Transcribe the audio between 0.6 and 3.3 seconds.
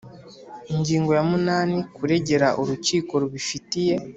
Ingingo ya munani Kuregera urukiko